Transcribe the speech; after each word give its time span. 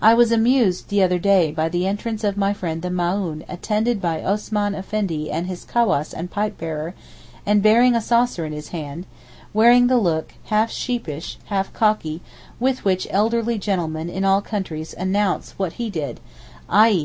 I 0.00 0.14
was 0.14 0.30
amused 0.30 0.90
the 0.90 1.02
other 1.02 1.18
day 1.18 1.50
by 1.50 1.68
the 1.68 1.88
entrance 1.88 2.22
of 2.22 2.36
my 2.36 2.52
friend 2.52 2.82
the 2.82 2.88
Maōhn, 2.88 3.42
attended 3.48 4.00
by 4.00 4.22
Osman 4.22 4.76
Effendi 4.76 5.28
and 5.28 5.48
his 5.48 5.64
cawass 5.64 6.12
and 6.14 6.30
pipe 6.30 6.56
bearer, 6.56 6.94
and 7.44 7.64
bearing 7.64 7.96
a 7.96 8.00
saucer 8.00 8.46
in 8.46 8.52
his 8.52 8.68
hand, 8.68 9.06
wearing 9.52 9.88
the 9.88 9.98
look, 9.98 10.34
half 10.54 10.70
sheepish, 10.70 11.38
half 11.46 11.72
cocky, 11.72 12.20
with 12.60 12.84
which 12.84 13.08
elderly 13.10 13.58
gentlemen 13.58 14.08
in 14.08 14.24
all 14.24 14.40
countries 14.40 14.94
announce 14.96 15.52
what 15.58 15.72
he 15.72 15.90
did, 15.90 16.20
_i. 16.70 16.94